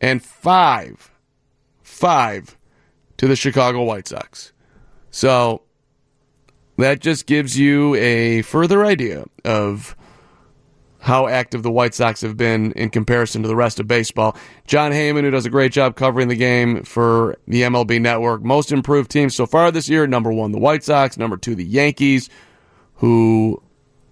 [0.00, 1.10] and five,
[1.82, 2.56] five
[3.18, 4.54] to the Chicago White Sox.
[5.10, 5.60] So
[6.78, 9.94] that just gives you a further idea of
[11.00, 14.36] how active the White Sox have been in comparison to the rest of baseball.
[14.66, 18.72] Jon Heyman, who does a great job covering the game for the MLB Network, most
[18.72, 20.06] improved teams so far this year.
[20.06, 21.16] Number one, the White Sox.
[21.16, 22.28] Number two, the Yankees,
[22.94, 23.62] who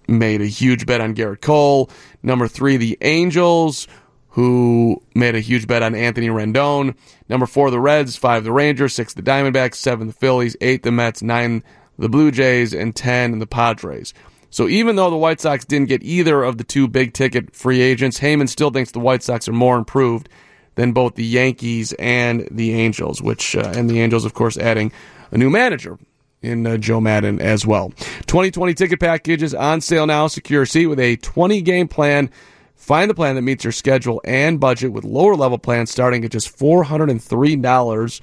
[0.07, 1.89] made a huge bet on Gerrit Cole.
[2.23, 3.87] Number three, the Angels,
[4.29, 6.95] who made a huge bet on Anthony Rendon.
[7.27, 8.15] Number four, the Reds.
[8.15, 8.93] Five, the Rangers.
[8.93, 9.75] Six, the Diamondbacks.
[9.75, 10.55] Seven, the Phillies.
[10.61, 11.21] Eight, the Mets.
[11.21, 11.63] Nine,
[11.97, 12.73] the Blue Jays.
[12.73, 14.13] And ten, the Padres.
[14.49, 17.81] So even though the White Sox didn't get either of the two big ticket free
[17.81, 20.29] agents, Heyman still thinks the White Sox are more improved
[20.75, 24.91] than both the Yankees and the Angels, which uh, and the Angels, of course, adding
[25.31, 25.97] a new manager
[26.41, 27.89] in uh, Joe Maddon as well.
[28.27, 30.27] 2020 ticket packages on sale now.
[30.27, 32.29] Secure seat with a 20 game plan.
[32.75, 36.31] Find the plan that meets your schedule and budget with lower level plans starting at
[36.31, 38.21] just $403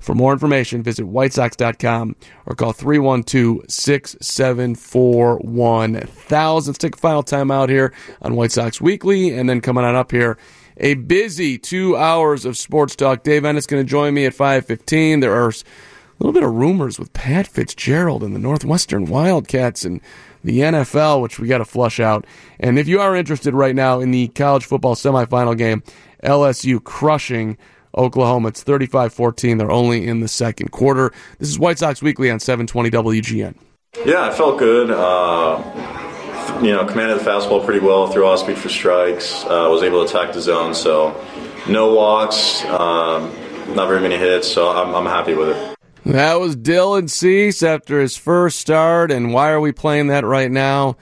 [0.00, 6.70] for more information, visit whitesox.com or call 312 674 1000.
[6.70, 7.92] Let's take a final time out here
[8.22, 10.38] on White Sox Weekly and then coming on up here.
[10.78, 13.22] A busy two hours of sports talk.
[13.22, 15.20] Dave Ennis going to join me at 5.15.
[15.20, 15.52] There are a
[16.18, 20.00] little bit of rumors with Pat Fitzgerald and the Northwestern Wildcats and
[20.42, 22.26] the NFL, which we got to flush out.
[22.58, 25.82] And if you are interested right now in the college football semifinal game,
[26.24, 27.58] LSU crushing
[28.00, 28.48] Oklahoma.
[28.48, 29.58] It's 35 14.
[29.58, 31.12] They're only in the second quarter.
[31.38, 33.54] This is White Sox Weekly on 720 WGN.
[34.04, 34.90] Yeah, I felt good.
[34.90, 35.62] Uh,
[36.62, 40.04] you know, commanded the fastball pretty well, threw off speed for strikes, uh, was able
[40.04, 40.74] to attack the zone.
[40.74, 41.14] So,
[41.68, 43.32] no walks, um,
[43.74, 44.50] not very many hits.
[44.50, 45.76] So, I'm, I'm happy with it.
[46.06, 49.10] That was Dylan Cease after his first start.
[49.10, 50.96] And why are we playing that right now?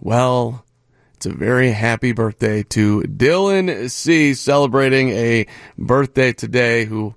[0.00, 0.64] Well,
[1.24, 5.46] it's a very happy birthday to Dylan Cease, celebrating a
[5.78, 7.14] birthday today, who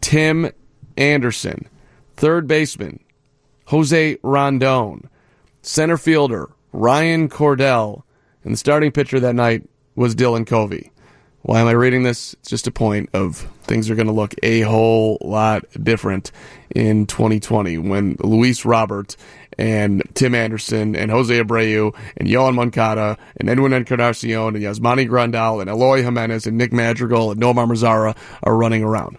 [0.00, 0.52] Tim
[0.96, 1.66] Anderson.
[2.14, 3.00] Third baseman,
[3.64, 5.10] Jose Rondon.
[5.62, 8.04] Center fielder, Ryan Cordell.
[8.44, 10.92] And the starting pitcher that night was Dylan Covey.
[11.42, 12.34] Why am I reading this?
[12.34, 16.30] It's just a point of things are going to look a whole lot different
[16.72, 19.16] in 2020 when Luis Robert
[19.58, 25.60] and Tim Anderson and Jose Abreu and Yoan Moncada and Edwin Encarnacion and Yasmani Grandal
[25.60, 29.18] and Eloy Jimenez and Nick Madrigal and Nomar Mazara are running around,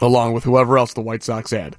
[0.00, 1.76] along with whoever else the White Sox had.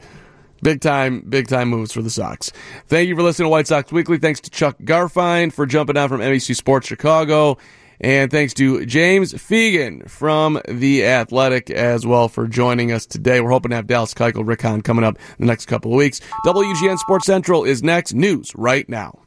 [0.61, 2.51] Big time, big time moves for the Sox.
[2.87, 4.17] Thank you for listening to White Sox Weekly.
[4.17, 7.57] Thanks to Chuck Garfien for jumping out from NBC Sports Chicago.
[7.99, 13.41] And thanks to James Fegan from The Athletic as well for joining us today.
[13.41, 15.97] We're hoping to have Dallas Keuchel, Rick Hahn coming up in the next couple of
[15.97, 16.21] weeks.
[16.45, 18.13] WGN Sports Central is next.
[18.13, 19.24] News right now.